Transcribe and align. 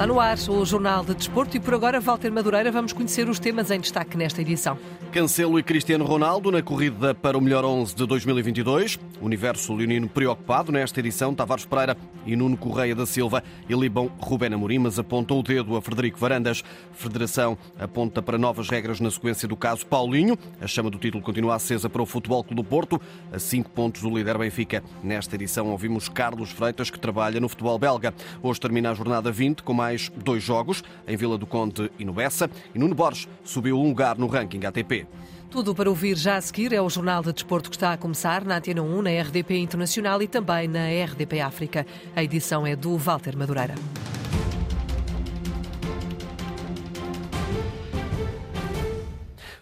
Está 0.00 0.06
no 0.06 0.18
ar 0.18 0.38
o 0.48 0.64
Jornal 0.64 1.04
de 1.04 1.14
Desporto 1.14 1.58
e 1.58 1.60
por 1.60 1.74
agora, 1.74 2.00
Walter 2.00 2.32
Madureira, 2.32 2.72
vamos 2.72 2.90
conhecer 2.90 3.28
os 3.28 3.38
temas 3.38 3.70
em 3.70 3.78
destaque 3.78 4.16
nesta 4.16 4.40
edição. 4.40 4.78
Cancelo 5.12 5.58
e 5.58 5.62
Cristiano 5.62 6.04
Ronaldo 6.04 6.50
na 6.50 6.62
corrida 6.62 7.14
para 7.14 7.36
o 7.36 7.40
melhor 7.40 7.64
11 7.64 7.94
de 7.94 8.06
2022. 8.06 8.98
Universo 9.20 9.74
leonino 9.74 10.08
preocupado 10.08 10.72
nesta 10.72 11.00
edição. 11.00 11.34
Tavares 11.34 11.64
Pereira 11.64 11.96
e 12.24 12.34
Nuno 12.34 12.56
Correia 12.56 12.94
da 12.94 13.04
Silva 13.04 13.42
ilibam 13.68 14.10
Rubén 14.18 14.54
Amorim, 14.54 14.78
mas 14.78 14.98
apontam 14.98 15.38
o 15.38 15.42
dedo 15.42 15.76
a 15.76 15.82
Frederico 15.82 16.18
Varandas. 16.18 16.62
Federação 16.92 17.58
aponta 17.78 18.22
para 18.22 18.38
novas 18.38 18.68
regras 18.68 19.00
na 19.00 19.10
sequência 19.10 19.46
do 19.46 19.56
caso 19.56 19.84
Paulinho. 19.86 20.38
A 20.60 20.66
chama 20.66 20.90
do 20.90 20.98
título 20.98 21.22
continua 21.22 21.56
acesa 21.56 21.90
para 21.90 22.02
o 22.02 22.06
Futebol 22.06 22.42
Clube 22.42 22.62
do 22.62 22.68
Porto, 22.68 23.00
a 23.32 23.38
cinco 23.38 23.70
pontos 23.70 24.02
do 24.02 24.16
líder 24.16 24.38
Benfica. 24.38 24.82
Nesta 25.02 25.34
edição 25.34 25.68
ouvimos 25.68 26.08
Carlos 26.08 26.50
Freitas, 26.50 26.88
que 26.88 26.98
trabalha 26.98 27.40
no 27.40 27.48
futebol 27.48 27.78
belga. 27.78 28.14
Hoje 28.42 28.60
termina 28.60 28.90
a 28.90 28.94
jornada 28.94 29.30
20 29.30 29.62
com 29.62 29.74
mais 29.74 29.90
mais 29.90 30.10
dois 30.24 30.42
jogos, 30.42 30.84
em 31.06 31.16
Vila 31.16 31.36
do 31.36 31.46
Conde 31.46 31.90
e 31.98 32.04
no 32.04 32.12
Bessa, 32.12 32.48
e 32.74 32.78
Nuno 32.78 32.94
Borges 32.94 33.28
subiu 33.44 33.78
um 33.78 33.88
lugar 33.88 34.16
no 34.16 34.28
ranking 34.28 34.64
ATP. 34.64 34.99
Tudo 35.50 35.74
para 35.74 35.90
ouvir 35.90 36.16
já 36.16 36.36
a 36.36 36.40
seguir 36.40 36.72
é 36.72 36.80
o 36.80 36.88
Jornal 36.88 37.22
de 37.22 37.32
Desporto 37.32 37.70
que 37.70 37.76
está 37.76 37.92
a 37.92 37.96
começar 37.96 38.44
na 38.44 38.58
Antena 38.58 38.82
1, 38.82 39.02
na 39.02 39.10
RDP 39.10 39.58
Internacional 39.58 40.22
e 40.22 40.28
também 40.28 40.68
na 40.68 40.86
RDP 41.04 41.40
África. 41.40 41.86
A 42.14 42.22
edição 42.22 42.66
é 42.66 42.76
do 42.76 42.96
Walter 42.96 43.36
Madureira. 43.36 43.74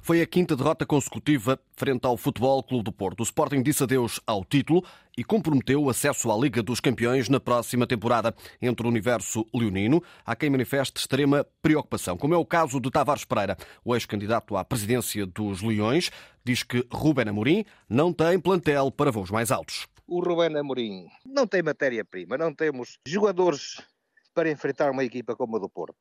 Foi 0.09 0.23
a 0.23 0.27
quinta 0.27 0.57
derrota 0.57 0.87
consecutiva 0.87 1.61
frente 1.77 2.07
ao 2.07 2.17
Futebol 2.17 2.63
Clube 2.63 2.85
do 2.85 2.91
Porto. 2.91 3.21
O 3.21 3.25
Sporting 3.25 3.63
disse 3.63 3.83
adeus 3.83 4.19
ao 4.27 4.43
título 4.43 4.83
e 5.15 5.23
comprometeu 5.23 5.83
o 5.83 5.91
acesso 5.91 6.33
à 6.33 6.35
Liga 6.39 6.63
dos 6.63 6.81
Campeões 6.81 7.29
na 7.29 7.39
próxima 7.39 7.87
temporada. 7.87 8.35
Entre 8.63 8.87
o 8.87 8.89
universo 8.89 9.45
leonino, 9.53 10.03
há 10.25 10.35
quem 10.35 10.49
manifeste 10.49 10.99
extrema 10.99 11.47
preocupação, 11.61 12.17
como 12.17 12.33
é 12.33 12.39
o 12.39 12.47
caso 12.47 12.81
de 12.81 12.91
Tavares 12.91 13.27
Pereira. 13.27 13.55
O 13.85 13.95
ex-candidato 13.95 14.57
à 14.57 14.65
presidência 14.65 15.27
dos 15.27 15.61
Leões 15.61 16.11
diz 16.43 16.63
que 16.63 16.89
Ruben 16.91 17.29
Amorim 17.29 17.67
não 17.87 18.11
tem 18.11 18.41
plantel 18.41 18.91
para 18.91 19.11
voos 19.11 19.31
mais 19.31 19.51
altos. 19.51 19.87
O 20.07 20.25
Ruben 20.25 20.57
Amorim 20.57 21.07
não 21.27 21.47
tem 21.47 21.63
matéria-prima, 21.63 22.39
não 22.39 22.55
temos 22.55 22.99
jogadores 23.07 23.87
para 24.33 24.51
enfrentar 24.51 24.91
uma 24.91 25.05
equipa 25.05 25.37
como 25.37 25.57
a 25.57 25.59
do 25.59 25.69
Porto. 25.69 25.99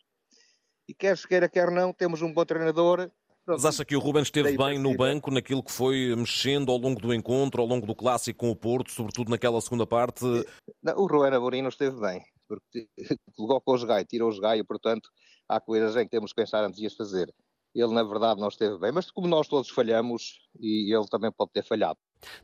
E 0.87 0.93
quer 0.93 1.17
se 1.17 1.27
queira, 1.27 1.49
quer 1.49 1.69
não, 1.69 1.91
temos 1.91 2.21
um 2.21 2.31
bom 2.31 2.45
treinador 2.45 3.11
mas 3.47 3.65
acha 3.65 3.85
que 3.85 3.95
o 3.95 3.99
Ruben 3.99 4.23
esteve 4.23 4.57
bem 4.57 4.77
no 4.77 4.95
banco, 4.95 5.31
naquilo 5.31 5.63
que 5.63 5.71
foi 5.71 6.13
mexendo 6.15 6.71
ao 6.71 6.77
longo 6.77 6.99
do 6.99 7.13
encontro, 7.13 7.61
ao 7.61 7.67
longo 7.67 7.87
do 7.87 7.95
clássico 7.95 8.39
com 8.39 8.51
o 8.51 8.55
Porto, 8.55 8.91
sobretudo 8.91 9.29
naquela 9.29 9.61
segunda 9.61 9.87
parte? 9.87 10.25
Não, 10.83 10.97
o 10.97 11.07
Ruben 11.07 11.33
Amorim 11.33 11.61
não 11.61 11.69
esteve 11.69 11.99
bem, 11.99 12.21
porque 12.47 12.87
colocou 13.35 13.75
o 13.75 13.85
Gai, 13.85 14.03
tirou 14.05 14.29
o 14.29 14.39
Gai, 14.39 14.63
portanto 14.63 15.09
há 15.47 15.59
coisas 15.59 15.95
em 15.95 16.03
que 16.03 16.09
temos 16.09 16.31
que 16.31 16.41
pensar 16.41 16.63
antes 16.63 16.79
de 16.79 16.85
as 16.85 16.93
fazer. 16.93 17.33
Ele, 17.73 17.93
na 17.93 18.03
verdade, 18.03 18.41
não 18.41 18.47
esteve 18.47 18.77
bem, 18.79 18.91
mas 18.91 19.11
como 19.11 19.27
nós 19.27 19.47
todos 19.47 19.69
falhamos, 19.69 20.39
e 20.59 20.93
ele 20.93 21.05
também 21.07 21.31
pode 21.31 21.51
ter 21.51 21.63
falhado. 21.63 21.99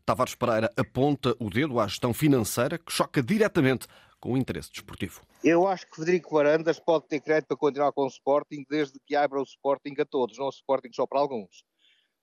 Tavares 0.06 0.36
Pereira 0.36 0.72
aponta 0.78 1.36
o 1.40 1.50
dedo 1.50 1.80
à 1.80 1.88
gestão 1.88 2.14
financeira 2.14 2.78
que 2.78 2.92
choca 2.92 3.22
diretamente 3.22 3.88
com 4.24 4.32
o 4.32 4.38
interesse 4.38 4.72
desportivo. 4.72 5.22
Eu 5.44 5.68
acho 5.68 5.86
que 5.86 5.98
Federico 5.98 6.34
Varandas 6.34 6.80
pode 6.80 7.10
ter 7.10 7.20
crédito 7.20 7.50
para 7.50 7.58
continuar 7.58 7.92
com 7.92 8.04
o 8.04 8.08
Sporting 8.08 8.64
desde 8.70 8.98
que 9.06 9.18
abra 9.18 9.38
o 9.38 9.44
Sporting 9.44 9.96
a 10.00 10.06
todos, 10.06 10.38
não 10.38 10.46
o 10.46 10.50
Sporting 10.50 10.94
só 10.94 11.06
para 11.06 11.20
alguns. 11.20 11.66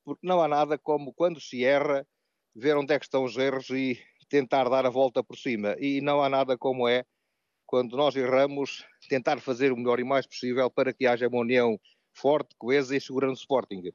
Porque 0.03 0.27
não 0.27 0.41
há 0.41 0.49
nada 0.49 0.79
como 0.79 1.13
quando 1.13 1.39
se 1.39 1.63
erra, 1.63 2.07
ver 2.57 2.75
onde 2.75 2.95
é 2.95 2.99
que 2.99 3.05
estão 3.05 3.23
os 3.23 3.37
erros 3.37 3.69
e 3.69 4.01
tentar 4.31 4.67
dar 4.71 4.87
a 4.87 4.89
volta 4.89 5.23
por 5.23 5.37
cima. 5.37 5.77
E 5.79 6.01
não 6.01 6.23
há 6.23 6.31
nada 6.31 6.57
como 6.57 6.89
é, 6.89 7.05
quando 7.67 7.99
nós 7.99 8.17
erramos, 8.17 8.83
tentar 9.11 9.39
fazer 9.39 9.71
o 9.71 9.77
melhor 9.77 10.01
e 10.01 10.05
mais 10.05 10.27
possível 10.27 10.71
para 10.71 10.95
que 10.95 11.07
haja 11.07 11.29
uma 11.29 11.41
união 11.41 11.79
forte, 12.15 12.55
coesa 12.57 12.97
e 12.97 13.01
segura 13.01 13.27
no 13.27 13.35
Sporting. 13.35 13.93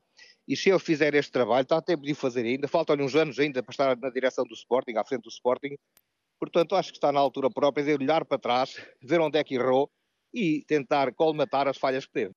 E 0.48 0.56
se 0.56 0.70
ele 0.70 0.78
fizer 0.78 1.16
este 1.16 1.32
trabalho, 1.32 1.64
está 1.64 1.78
a 1.78 1.82
tempo 1.82 2.04
de 2.04 2.14
fazer 2.14 2.46
ainda, 2.46 2.68
faltam-lhe 2.68 3.02
uns 3.02 3.16
anos 3.16 3.40
ainda 3.40 3.64
para 3.64 3.72
estar 3.72 3.98
na 3.98 4.12
direção 4.12 4.46
do 4.46 4.54
Sporting, 4.54 4.96
à 4.96 5.04
frente 5.04 5.24
do 5.24 5.30
Sporting, 5.30 5.76
Portanto, 6.40 6.76
acho 6.76 6.92
que 6.92 6.98
está 6.98 7.12
na 7.12 7.20
altura 7.20 7.50
própria 7.50 7.84
de 7.84 7.94
olhar 7.94 8.26
para 8.26 8.38
trás, 8.38 8.76
ver 9.02 9.20
onde 9.20 9.38
é 9.38 9.44
que 9.44 9.56
errou 9.56 9.90
e 10.34 10.64
tentar 10.68 11.14
colmatar 11.14 11.68
as 11.68 11.78
falhas 11.78 12.06
que 12.06 12.12
teve. 12.12 12.34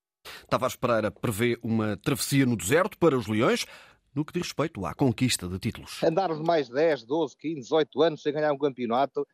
Tavares 0.48 0.76
Pereira 0.76 1.10
prevê 1.10 1.58
uma 1.62 1.96
travessia 1.96 2.46
no 2.46 2.56
deserto 2.56 2.98
para 2.98 3.16
os 3.16 3.26
Leões, 3.26 3.66
no 4.14 4.24
que 4.24 4.32
diz 4.32 4.44
respeito 4.44 4.84
à 4.86 4.94
conquista 4.94 5.48
de 5.48 5.58
títulos. 5.58 6.02
Andarmos 6.02 6.40
mais 6.40 6.68
10, 6.68 7.04
12, 7.04 7.36
15, 7.36 7.60
18 7.60 8.02
anos 8.02 8.22
sem 8.22 8.32
ganhar 8.32 8.52
um 8.52 8.58
campeonato, 8.58 9.26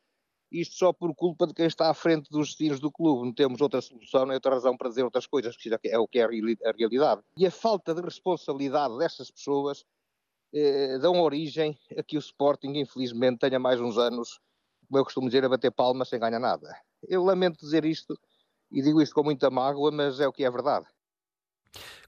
isto 0.51 0.77
só 0.77 0.93
por 0.93 1.15
culpa 1.15 1.47
de 1.47 1.55
quem 1.55 1.67
está 1.67 1.91
à 1.91 1.95
frente 1.95 2.31
dos 2.31 2.49
destinos 2.49 2.79
do 2.79 2.91
clube. 2.91 3.27
Não 3.27 3.35
temos 3.35 3.61
outra 3.61 3.81
solução, 3.81 4.25
nem 4.25 4.35
outra 4.35 4.53
razão 4.53 4.77
para 4.77 4.89
dizer 4.89 5.03
outras 5.03 5.27
coisas, 5.27 5.57
que 5.57 5.71
é 5.85 5.99
o 5.99 6.07
que 6.07 6.21
é 6.21 6.25
a 6.25 6.73
realidade. 6.73 7.23
E 7.37 7.47
a 7.47 7.51
falta 7.51 7.95
de 7.95 8.01
responsabilidade 8.01 8.97
destas 8.97 9.31
pessoas 9.31 9.85
eh, 10.55 10.99
dão 10.99 11.21
origem 11.21 11.77
a 11.99 12.03
que 12.03 12.17
o 12.17 12.21
Sporting, 12.21 12.75
infelizmente, 12.77 13.41
tenha 13.41 13.59
mais 13.59 13.81
uns 13.81 13.99
anos 13.99 14.39
como 14.87 14.99
eu 14.99 15.05
costumo 15.05 15.28
dizer, 15.28 15.45
a 15.45 15.49
bater 15.49 15.71
palmas 15.71 16.09
sem 16.09 16.19
ganhar 16.19 16.41
nada. 16.41 16.69
Eu 17.09 17.25
lamento 17.25 17.59
dizer 17.61 17.84
isto 17.84 18.19
e 18.71 18.83
digo 18.83 19.00
isto 19.00 19.15
com 19.15 19.22
muita 19.22 19.50
mágoa, 19.50 19.91
mas 19.91 20.21
é 20.21 20.27
o 20.27 20.33
que 20.33 20.45
é 20.45 20.50
verdade. 20.50 20.87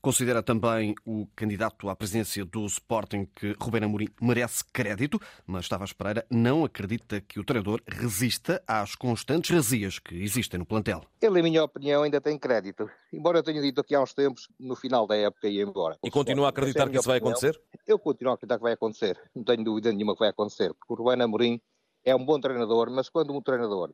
Considera 0.01 0.43
também 0.43 0.95
o 1.05 1.27
candidato 1.35 1.89
à 1.89 1.97
presidência 1.97 2.45
do 2.45 2.65
Sporting 2.67 3.27
que 3.35 3.57
Rubén 3.61 3.85
Amorim 3.85 4.09
merece 4.21 4.65
crédito, 4.73 5.21
mas 5.47 5.69
Tavares 5.69 5.93
Pereira 5.93 6.25
não 6.31 6.65
acredita 6.65 7.21
que 7.21 7.41
o 7.41 7.45
treinador 7.45 7.83
resista 7.87 8.63
às 8.67 8.95
constantes 8.95 9.51
razias 9.51 9.99
que 9.99 10.15
existem 10.23 10.59
no 10.59 10.67
plantel. 10.67 11.03
Ele, 11.21 11.41
em 11.41 11.43
minha 11.43 11.65
opinião, 11.65 12.03
ainda 12.03 12.21
tem 12.21 12.39
crédito. 12.39 12.89
Embora 13.13 13.39
eu 13.39 13.43
tenha 13.43 13.61
dito 13.61 13.81
aqui 13.81 13.95
há 13.95 14.01
uns 14.01 14.15
tempos, 14.15 14.49
no 14.61 14.77
final 14.77 15.07
da 15.07 15.17
época 15.17 15.49
ia 15.49 15.63
embora. 15.63 15.99
E 16.05 16.11
continua 16.11 16.47
a 16.47 16.51
acreditar 16.51 16.85
é 16.85 16.87
a 16.87 16.91
que 16.91 16.99
isso 16.99 17.09
vai 17.09 17.19
acontecer? 17.19 17.61
Eu 17.87 17.99
continuo 17.99 18.33
a 18.33 18.35
acreditar 18.35 18.59
que 18.59 18.63
vai 18.63 18.73
acontecer. 18.75 19.19
Não 19.35 19.43
tenho 19.43 19.65
dúvida 19.65 19.93
nenhuma 19.93 20.15
que 20.15 20.21
vai 20.21 20.29
acontecer. 20.29 20.73
Porque 20.75 20.93
o 20.93 20.97
Rubén 20.97 21.23
Amorim 21.23 21.61
é 22.07 22.15
um 22.15 22.25
bom 22.25 22.41
treinador, 22.41 22.89
mas 22.89 23.09
quando 23.09 23.35
um 23.35 23.43
treinador, 23.43 23.93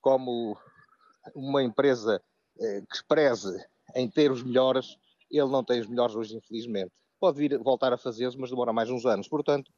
como 0.00 0.56
uma 1.34 1.62
empresa 1.62 2.22
eh, 2.58 2.82
que 2.90 2.96
se 2.96 3.04
preze 3.04 3.54
em 3.94 4.08
ter 4.08 4.32
os 4.32 4.42
melhores, 4.42 4.96
ele 5.30 5.50
não 5.50 5.62
tem 5.62 5.78
os 5.78 5.86
melhores 5.86 6.14
hoje, 6.14 6.34
infelizmente. 6.34 6.90
Pode 7.20 7.36
vir 7.36 7.58
voltar 7.58 7.92
a 7.92 7.98
fazê-los, 7.98 8.34
mas 8.34 8.48
demora 8.48 8.72
mais 8.72 8.88
uns 8.88 9.04
anos. 9.04 9.28
Portanto, 9.28 9.70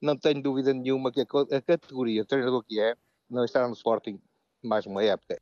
não 0.00 0.16
tenho 0.16 0.42
dúvida 0.42 0.72
nenhuma 0.72 1.12
que 1.12 1.20
a 1.20 1.60
categoria 1.60 2.22
de 2.22 2.28
treinador 2.28 2.64
que 2.64 2.80
é 2.80 2.96
não 3.28 3.44
estará 3.44 3.68
no 3.68 3.74
Sporting 3.74 4.18
mais 4.62 4.86
uma 4.86 5.04
época. 5.04 5.38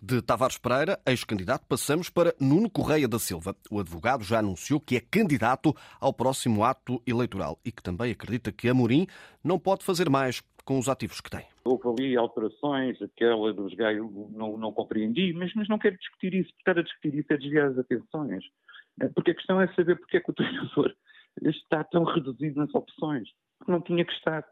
De 0.00 0.20
Tavares 0.20 0.58
Pereira, 0.58 0.98
ex-candidato, 1.06 1.64
passamos 1.66 2.08
para 2.08 2.34
Nuno 2.40 2.68
Correia 2.68 3.06
da 3.06 3.18
Silva. 3.18 3.54
O 3.70 3.78
advogado 3.78 4.24
já 4.24 4.38
anunciou 4.38 4.80
que 4.80 4.96
é 4.96 5.00
candidato 5.00 5.74
ao 6.00 6.12
próximo 6.12 6.64
ato 6.64 7.02
eleitoral 7.06 7.58
e 7.64 7.70
que 7.70 7.82
também 7.82 8.10
acredita 8.10 8.50
que 8.50 8.68
Amorim 8.68 9.06
não 9.44 9.58
pode 9.58 9.84
fazer 9.84 10.08
mais 10.08 10.40
com 10.64 10.78
os 10.78 10.88
ativos 10.88 11.20
que 11.20 11.30
tem. 11.30 11.46
Houve 11.64 11.88
ali 11.88 12.16
alterações, 12.16 13.00
aquela 13.02 13.52
dos 13.52 13.74
gaios 13.74 14.10
não, 14.32 14.56
não 14.56 14.72
compreendi, 14.72 15.32
mas, 15.32 15.52
mas 15.54 15.68
não 15.68 15.78
quero 15.78 15.96
discutir 15.96 16.34
isso. 16.34 16.50
Estar 16.58 16.78
a 16.78 16.82
discutir 16.82 17.14
isso 17.14 17.32
é 17.32 17.36
desviar 17.36 17.68
as 17.68 17.78
atenções. 17.78 18.44
Eh, 19.00 19.08
porque 19.14 19.32
a 19.32 19.34
questão 19.34 19.60
é 19.60 19.72
saber 19.74 19.96
porque 19.96 20.16
é 20.16 20.20
que 20.20 20.30
o 20.30 20.34
treinador 20.34 20.94
está 21.42 21.84
tão 21.84 22.04
reduzido 22.04 22.60
nas 22.60 22.74
opções. 22.74 23.28
Porque 23.58 23.72
não 23.72 23.80
tinha 23.80 24.04
que 24.04 24.12
estar. 24.12 24.44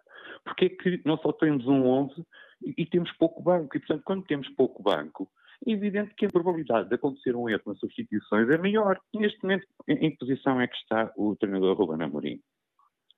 Porque 0.45 0.67
é 0.67 0.69
que 0.69 1.03
nós 1.05 1.21
só 1.21 1.33
temos 1.33 1.67
um 1.67 1.85
11 1.85 2.25
e, 2.63 2.83
e 2.83 2.87
temos 2.87 3.11
pouco 3.13 3.43
banco. 3.43 3.77
E, 3.77 3.81
portanto, 3.81 4.03
quando 4.05 4.27
temos 4.27 4.49
pouco 4.51 4.83
banco, 4.83 5.31
é 5.67 5.73
evidente 5.73 6.15
que 6.15 6.27
a 6.27 6.31
probabilidade 6.31 6.89
de 6.89 6.95
acontecer 6.95 7.35
um 7.35 7.49
erro 7.49 7.63
nas 7.67 7.79
substituições 7.79 8.49
é 8.49 8.59
maior. 8.59 8.99
Neste 9.15 9.43
momento, 9.43 9.67
em, 9.89 10.07
em 10.07 10.17
posição 10.17 10.61
é 10.61 10.67
que 10.67 10.77
está 10.77 11.13
o 11.17 11.35
treinador 11.37 11.77
Ruben 11.77 12.05
Amorim? 12.05 12.41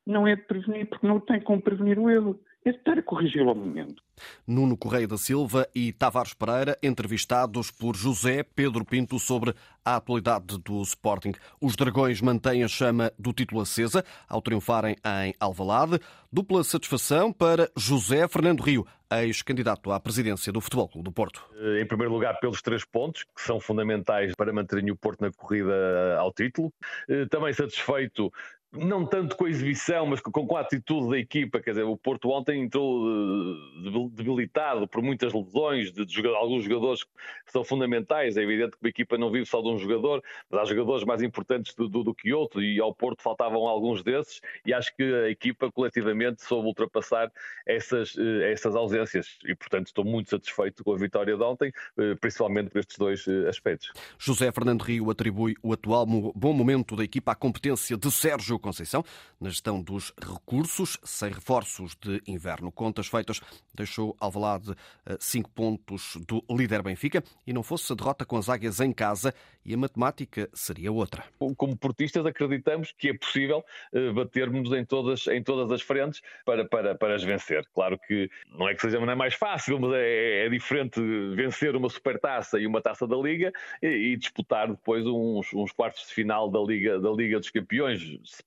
Não 0.06 0.26
é 0.26 0.34
de 0.34 0.42
prevenir, 0.42 0.88
porque 0.88 1.06
não 1.06 1.20
tem 1.20 1.40
como 1.40 1.62
prevenir 1.62 1.98
o 1.98 2.08
erro 2.08 2.40
é 2.64 2.70
estar 2.70 2.98
a 2.98 3.02
corrigi-lo 3.02 3.48
ao 3.48 3.54
momento. 3.54 4.02
Nuno 4.46 4.76
Correia 4.76 5.08
da 5.08 5.16
Silva 5.16 5.66
e 5.74 5.92
Tavares 5.92 6.34
Pereira, 6.34 6.78
entrevistados 6.82 7.70
por 7.70 7.96
José 7.96 8.42
Pedro 8.42 8.84
Pinto 8.84 9.18
sobre 9.18 9.54
a 9.84 9.96
atualidade 9.96 10.58
do 10.58 10.82
Sporting. 10.82 11.32
Os 11.60 11.74
Dragões 11.74 12.20
mantêm 12.20 12.62
a 12.62 12.68
chama 12.68 13.12
do 13.18 13.32
título 13.32 13.62
acesa 13.62 14.04
ao 14.28 14.42
triunfarem 14.42 14.96
em 15.24 15.34
Alvalade. 15.40 15.98
Dupla 16.30 16.62
satisfação 16.62 17.32
para 17.32 17.70
José 17.74 18.28
Fernando 18.28 18.60
Rio, 18.60 18.86
ex-candidato 19.10 19.90
à 19.90 19.98
presidência 19.98 20.52
do 20.52 20.60
Futebol 20.60 20.88
Clube 20.88 21.04
do 21.04 21.12
Porto. 21.12 21.44
Em 21.80 21.86
primeiro 21.86 22.12
lugar, 22.12 22.38
pelos 22.40 22.62
três 22.62 22.84
pontos, 22.84 23.24
que 23.24 23.42
são 23.42 23.58
fundamentais 23.58 24.32
para 24.36 24.52
manterem 24.52 24.90
o 24.90 24.96
Porto 24.96 25.22
na 25.22 25.32
corrida 25.32 26.16
ao 26.18 26.32
título. 26.32 26.72
Eh, 27.08 27.26
também 27.26 27.52
satisfeito 27.52 28.30
não 28.72 29.04
tanto 29.04 29.36
com 29.36 29.46
a 29.46 29.50
exibição, 29.50 30.06
mas 30.06 30.20
com, 30.20 30.30
com 30.30 30.56
a 30.56 30.60
atitude 30.60 31.10
da 31.10 31.18
equipa. 31.18 31.60
Quer 31.60 31.70
dizer, 31.70 31.82
o 31.82 31.96
Porto 31.96 32.30
ontem 32.30 32.62
entrou 32.62 33.04
uh, 33.04 34.08
debilitado 34.10 34.86
por 34.86 35.02
muitas 35.02 35.32
lesões 35.32 35.92
de, 35.92 36.06
de, 36.06 36.26
alguns 36.28 36.64
jogadores 36.64 37.02
que 37.02 37.52
são 37.52 37.64
fundamentais. 37.64 38.36
É 38.36 38.42
evidente 38.42 38.76
que 38.80 38.86
a 38.86 38.88
equipa 38.88 39.18
não 39.18 39.30
vive 39.30 39.46
só 39.46 39.60
de 39.60 39.68
um 39.68 39.76
jogador, 39.76 40.22
mas 40.48 40.60
há 40.60 40.64
jogadores 40.64 41.04
mais 41.04 41.20
importantes 41.20 41.74
do, 41.74 41.88
do, 41.88 42.04
do 42.04 42.14
que 42.14 42.32
outros 42.32 42.62
e 42.62 42.80
ao 42.80 42.94
Porto 42.94 43.22
faltavam 43.22 43.66
alguns 43.66 44.04
desses 44.04 44.40
e 44.64 44.72
acho 44.72 44.94
que 44.94 45.02
a 45.02 45.28
equipa 45.28 45.70
coletivamente 45.72 46.42
soube 46.42 46.68
ultrapassar 46.68 47.30
essas, 47.66 48.14
uh, 48.14 48.42
essas 48.42 48.76
ausências 48.76 49.38
e, 49.44 49.54
portanto, 49.54 49.88
estou 49.88 50.04
muito 50.04 50.30
satisfeito 50.30 50.84
com 50.84 50.94
a 50.94 50.96
vitória 50.96 51.36
de 51.36 51.42
ontem, 51.42 51.72
uh, 51.98 52.16
principalmente 52.20 52.70
por 52.70 52.78
estes 52.78 52.96
dois 52.96 53.26
aspectos. 53.48 53.92
José 54.16 54.52
Fernando 54.52 54.82
Rio 54.82 55.10
atribui 55.10 55.54
o 55.60 55.72
atual 55.72 56.06
bom 56.06 56.52
momento 56.52 56.94
da 56.94 57.02
equipa 57.02 57.32
à 57.32 57.34
competência 57.34 57.96
de 57.96 58.10
Sérgio 58.10 58.59
Conceição 58.60 59.04
na 59.40 59.48
gestão 59.48 59.82
dos 59.82 60.12
recursos, 60.20 60.98
sem 61.02 61.30
reforços 61.30 61.96
de 61.96 62.22
inverno. 62.26 62.70
Contas 62.70 63.06
feitas, 63.06 63.40
deixou 63.74 64.16
Alvalade 64.20 64.74
eh, 65.06 65.16
cinco 65.18 65.50
pontos 65.50 66.16
do 66.26 66.44
líder 66.50 66.82
Benfica 66.82 67.22
e 67.46 67.52
não 67.52 67.62
fosse 67.62 67.92
a 67.92 67.96
derrota 67.96 68.24
com 68.24 68.36
as 68.36 68.48
águias 68.48 68.80
em 68.80 68.92
casa 68.92 69.34
e 69.64 69.74
a 69.74 69.76
matemática 69.76 70.48
seria 70.52 70.90
outra. 70.90 71.24
Como 71.56 71.76
portistas 71.76 72.24
acreditamos 72.24 72.92
que 72.92 73.08
é 73.08 73.14
possível 73.14 73.64
eh, 73.92 74.12
batermos 74.12 74.72
em 74.72 74.84
todas, 74.84 75.26
em 75.26 75.42
todas 75.42 75.70
as 75.70 75.82
frentes 75.82 76.22
para, 76.44 76.64
para, 76.64 76.94
para 76.94 77.14
as 77.14 77.22
vencer. 77.22 77.66
Claro 77.74 77.98
que 77.98 78.30
não 78.48 78.68
é 78.68 78.74
que 78.74 78.80
seja 78.82 78.98
não 78.98 79.10
é 79.10 79.14
mais 79.14 79.34
fácil, 79.34 79.78
mas 79.80 79.92
é, 79.94 80.46
é 80.46 80.48
diferente 80.48 81.00
vencer 81.34 81.74
uma 81.76 81.88
supertaça 81.88 82.58
e 82.58 82.66
uma 82.66 82.80
taça 82.80 83.06
da 83.06 83.16
Liga 83.16 83.52
e, 83.82 83.86
e 83.86 84.16
disputar 84.16 84.68
depois 84.68 85.06
uns, 85.06 85.52
uns 85.54 85.72
quartos 85.72 86.06
de 86.06 86.14
final 86.14 86.50
da 86.50 86.60
Liga, 86.60 86.98
da 86.98 87.10
Liga 87.10 87.38
dos 87.38 87.50
Campeões. 87.50 88.00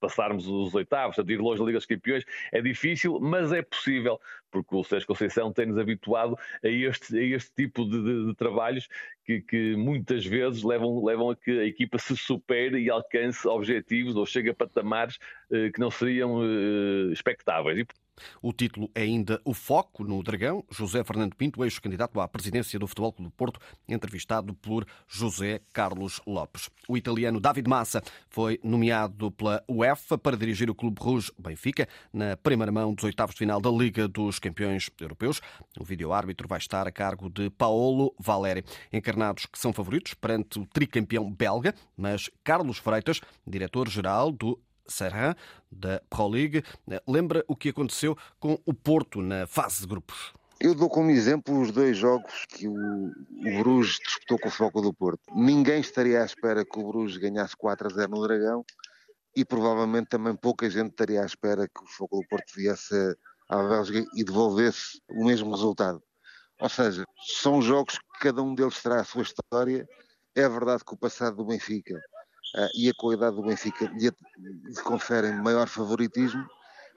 Passarmos 0.04 0.46
os 0.50 0.76
oitavos, 0.76 1.18
a 1.18 1.22
ir 1.22 1.40
longe 1.40 1.60
da 1.60 1.66
Liga 1.66 1.78
dos 1.78 1.86
Campeões, 1.86 2.26
é 2.52 2.62
difícil, 2.62 3.22
mas 3.22 3.54
é 3.54 3.62
possível, 3.62 4.20
porque 4.52 4.76
o 4.76 4.84
Sérgio 4.84 5.08
Conceição 5.08 5.54
tem-nos 5.54 5.78
habituado 5.78 6.38
a 6.62 6.68
este, 6.68 7.18
a 7.18 7.24
este 7.24 7.54
tipo 7.56 7.86
de, 7.86 8.04
de, 8.04 8.26
de 8.26 8.36
trabalhos 8.36 8.90
que, 9.24 9.40
que, 9.40 9.78
muitas 9.78 10.26
vezes 10.26 10.62
levam, 10.62 11.02
levam 11.06 11.30
a 11.30 11.38
que 11.38 11.58
a 11.58 11.64
equipa 11.64 11.98
se 11.98 12.18
supere 12.18 12.80
e 12.82 12.90
alcance 12.90 13.48
objetivos 13.48 14.18
ou 14.18 14.26
chegue 14.26 14.50
a 14.50 14.54
patamares 14.54 15.18
eh, 15.50 15.70
que 15.72 15.80
não 15.80 15.90
seriam 15.90 16.44
eh, 16.44 17.14
expectáveis. 17.14 17.80
E, 17.80 17.88
o 18.42 18.52
título 18.54 18.90
é 18.94 19.02
ainda 19.02 19.42
o 19.46 19.54
foco 19.54 20.04
no 20.04 20.22
Dragão. 20.22 20.64
José 20.70 21.04
Fernando 21.04 21.36
Pinto, 21.36 21.64
ex-candidato 21.64 22.20
à 22.20 22.28
presidência 22.28 22.78
do 22.80 22.88
Futebol 22.88 23.14
Clube 23.14 23.30
do 23.30 23.36
Porto, 23.36 23.60
entrevistado 23.88 24.54
por 24.54 24.86
José 25.08 25.62
Carlos 25.72 26.22
Lopes. 26.26 26.70
O 26.88 26.98
italiano 26.98 27.40
David 27.40 27.70
Massa 27.70 28.02
foi 28.30 28.60
nomeado 28.64 29.32
pela 29.32 29.64
UEFA 29.70 30.18
para 30.18 30.38
dirigir 30.38 30.70
o 30.70 30.76
Clube 30.76 31.02
Rouge 31.02 31.32
Benfica 31.38 31.88
na 32.12 32.38
primeira 32.38 32.72
mão 32.72 32.94
dos 32.94 33.04
oitavos 33.04 33.36
de 33.36 33.40
final 33.40 33.60
da 33.60 33.70
Liga 33.70 34.08
dos 34.08 34.40
Campeões 34.40 34.90
Europeus. 35.00 35.42
O 35.80 35.84
vídeo-árbitro 35.84 36.48
vai 36.48 36.58
estar 36.58 36.88
a 36.88 36.92
cargo 36.92 37.30
de 37.30 37.50
Paolo 37.50 38.14
Valeri. 38.20 38.64
Encarnados 38.92 39.46
que 39.46 39.60
são 39.60 39.74
favoritos 39.74 40.14
perante 40.14 40.60
o 40.60 40.66
tricampeão 40.66 41.32
belga, 41.32 41.74
mas 41.98 42.30
Carlos 42.44 42.78
Freitas, 42.78 43.20
diretor-geral 43.46 44.32
do 44.32 44.60
Serran, 44.88 45.36
da 45.72 46.02
Pro 46.10 46.28
League, 46.28 46.64
lembra 47.08 47.44
o 47.48 47.56
que 47.56 47.70
aconteceu 47.70 48.18
com 48.40 48.60
o 48.66 48.74
Porto 48.74 49.22
na 49.22 49.48
fase 49.48 49.82
de 49.82 49.88
grupos. 49.88 50.34
Eu 50.60 50.74
dou 50.74 50.90
como 50.90 51.12
exemplo 51.12 51.60
os 51.60 51.72
dois 51.72 51.98
jogos 51.98 52.46
que 52.48 52.68
o, 52.68 53.12
Bruges 53.60 54.00
disputou 54.00 54.40
com 54.40 54.48
o 54.48 54.52
Foco 54.52 54.82
do 54.82 54.94
Porto. 54.94 55.22
Ninguém 55.36 55.82
estaria 55.82 56.22
à 56.22 56.26
espera 56.26 56.64
que 56.64 56.80
o 56.80 56.88
Bruges 56.88 57.18
ganhasse 57.18 57.56
4 57.58 57.88
a 57.88 57.94
0 57.94 58.12
no 58.12 58.24
Dragão 58.26 58.64
e 59.36 59.44
provavelmente 59.44 60.08
também 60.08 60.36
pouca 60.36 60.70
gente 60.70 60.92
estaria 60.92 61.22
à 61.22 61.26
espera 61.26 61.68
que 61.68 61.84
o 61.84 61.88
Foco 61.88 62.18
do 62.18 62.28
Porto 62.30 62.54
viesse 62.56 62.96
à 63.50 63.62
Bélgica 63.62 64.06
e 64.16 64.24
devolvesse 64.24 65.02
o 65.10 65.26
mesmo 65.26 65.52
resultado. 65.52 66.02
Ou 66.62 66.70
seja, 66.70 67.04
são 67.42 67.62
jogos 67.62 67.98
que 67.98 68.20
cada 68.22 68.42
um 68.42 68.56
deles 68.56 68.82
terá 68.82 69.02
a 69.02 69.04
sua 69.04 69.24
história. 69.24 69.86
É 70.34 70.48
verdade 70.48 70.86
que 70.86 70.94
o 70.94 70.98
passado 70.98 71.36
do 71.36 71.46
Benfica 71.46 72.00
uh, 72.56 72.70
e 72.76 72.90
a 72.90 72.94
qualidade 72.94 73.36
do 73.36 73.44
Benfica 73.44 73.86
lhe, 73.86 74.12
lhe 74.38 74.82
conferem 74.84 75.34
maior 75.42 75.68
favoritismo, 75.68 76.46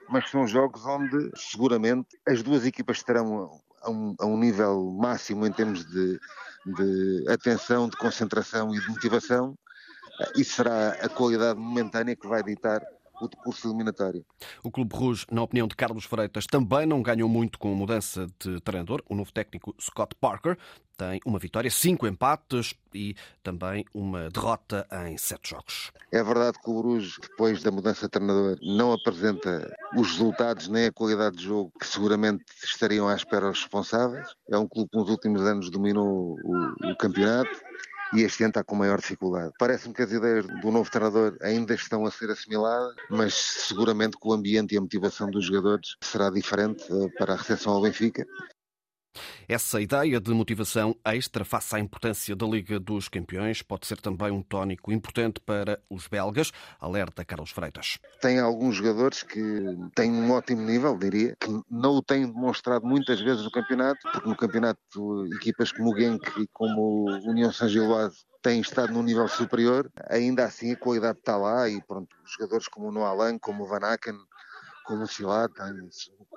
mas 0.09 0.29
são 0.29 0.47
jogos 0.47 0.85
onde 0.85 1.31
seguramente 1.35 2.17
as 2.27 2.41
duas 2.41 2.65
equipas 2.65 2.97
estarão 2.97 3.59
a 3.81 3.89
um, 3.89 4.15
a 4.19 4.25
um 4.25 4.37
nível 4.37 4.91
máximo 4.91 5.45
em 5.45 5.51
termos 5.51 5.85
de, 5.85 6.19
de, 6.65 7.25
atenção, 7.29 7.89
de 7.89 7.97
concentração 7.97 8.73
e 8.73 8.79
de 8.79 8.87
motivação, 8.89 9.51
uh, 9.51 10.39
e 10.39 10.43
será 10.43 10.89
a 10.91 11.09
qualidade 11.09 11.59
momentânea 11.59 12.15
que 12.15 12.27
vai 12.27 12.43
ditar 12.43 12.81
o 13.21 13.27
decurso 13.27 13.67
eliminatório. 13.67 14.25
O 14.63 14.71
Clube 14.71 14.95
Rouge, 14.95 15.25
na 15.31 15.43
opinião 15.43 15.67
de 15.67 15.75
Carlos 15.75 16.05
Freitas, 16.05 16.45
também 16.45 16.85
não 16.85 17.01
ganhou 17.01 17.29
muito 17.29 17.59
com 17.59 17.71
a 17.71 17.75
mudança 17.75 18.27
de 18.39 18.59
treinador. 18.61 19.03
O 19.09 19.15
novo 19.15 19.31
técnico 19.31 19.75
Scott 19.79 20.15
Parker 20.19 20.57
tem 20.97 21.19
uma 21.25 21.37
vitória, 21.37 21.69
cinco 21.69 22.07
empates 22.07 22.73
e 22.93 23.15
também 23.43 23.85
uma 23.93 24.29
derrota 24.29 24.87
em 25.07 25.15
sete 25.17 25.51
jogos. 25.51 25.91
É 26.11 26.23
verdade 26.23 26.57
que 26.59 26.69
o 26.69 26.81
Bruges, 26.81 27.17
depois 27.21 27.61
da 27.61 27.69
mudança 27.69 28.07
de 28.07 28.09
treinador, 28.09 28.57
não 28.61 28.93
apresenta 28.93 29.71
os 29.95 30.11
resultados 30.13 30.67
nem 30.67 30.87
a 30.87 30.91
qualidade 30.91 31.37
de 31.37 31.43
jogo 31.43 31.71
que 31.79 31.85
seguramente 31.85 32.43
estariam 32.63 33.07
à 33.07 33.15
espera 33.15 33.49
os 33.49 33.59
responsáveis. 33.59 34.27
É 34.49 34.57
um 34.57 34.67
clube 34.67 34.89
que 34.89 34.97
nos 34.97 35.09
últimos 35.09 35.41
anos 35.43 35.69
dominou 35.69 36.35
o, 36.43 36.91
o 36.91 36.97
campeonato 36.97 37.61
e 38.13 38.21
este 38.21 38.43
ano 38.43 38.51
está 38.51 38.63
com 38.63 38.75
maior 38.75 38.99
dificuldade. 38.99 39.53
Parece-me 39.59 39.93
que 39.93 40.01
as 40.01 40.11
ideias 40.11 40.45
do 40.45 40.71
novo 40.71 40.89
treinador 40.89 41.37
ainda 41.41 41.73
estão 41.73 42.05
a 42.05 42.11
ser 42.11 42.29
assimiladas, 42.31 42.95
mas 43.09 43.33
seguramente 43.33 44.17
que 44.17 44.27
o 44.27 44.33
ambiente 44.33 44.75
e 44.75 44.77
a 44.77 44.81
motivação 44.81 45.29
dos 45.29 45.45
jogadores 45.45 45.95
será 46.01 46.29
diferente 46.29 46.83
eh, 46.91 47.09
para 47.17 47.33
a 47.33 47.37
recepção 47.37 47.73
ao 47.73 47.81
Benfica 47.81 48.25
essa 49.47 49.81
ideia 49.81 50.19
de 50.19 50.31
motivação 50.31 50.95
extra 51.05 51.45
face 51.45 51.75
à 51.75 51.79
importância 51.79 52.35
da 52.35 52.45
Liga 52.45 52.79
dos 52.79 53.07
Campeões 53.07 53.61
pode 53.61 53.87
ser 53.87 53.99
também 53.99 54.31
um 54.31 54.41
tónico 54.41 54.91
importante 54.91 55.39
para 55.39 55.79
os 55.89 56.07
belgas, 56.07 56.51
alerta 56.79 57.25
Carlos 57.25 57.51
Freitas. 57.51 57.99
Tem 58.21 58.39
alguns 58.39 58.75
jogadores 58.75 59.23
que 59.23 59.39
têm 59.95 60.11
um 60.11 60.31
ótimo 60.31 60.61
nível, 60.61 60.97
diria, 60.97 61.35
que 61.39 61.49
não 61.69 61.95
o 61.95 62.01
têm 62.01 62.25
demonstrado 62.25 62.85
muitas 62.85 63.19
vezes 63.19 63.43
no 63.43 63.51
campeonato, 63.51 63.99
porque 64.11 64.29
no 64.29 64.35
campeonato 64.35 65.25
equipas 65.35 65.71
como 65.71 65.93
o 65.93 65.97
Genk 65.97 66.41
e 66.41 66.47
como 66.53 67.09
o 67.09 67.29
União 67.29 67.51
São 67.51 67.67
Gilvado 67.67 68.13
têm 68.41 68.61
estado 68.61 68.93
num 68.93 69.03
nível 69.03 69.27
superior, 69.27 69.91
ainda 70.09 70.45
assim 70.45 70.71
a 70.71 70.77
qualidade 70.77 71.19
está 71.19 71.35
lá 71.37 71.67
e 71.67 71.81
pronto, 71.81 72.15
jogadores 72.25 72.67
como 72.67 72.87
o 72.87 72.91
Noalan, 72.91 73.37
como 73.39 73.63
o 73.63 73.67
Van 73.67 73.79
Aken, 73.79 74.17
como 74.85 75.03
o 75.03 75.07
Silat, 75.07 75.51